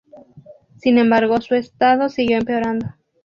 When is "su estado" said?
1.41-2.09